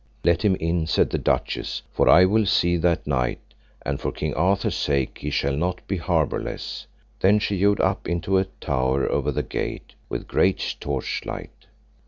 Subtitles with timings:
[0.23, 3.53] Let him in, said the duchess, for I will see that knight,
[3.83, 6.87] and for King Arthur's sake he shall not be harbourless.
[7.19, 11.67] Then she yode up into a tower over the gate, with great torchlight.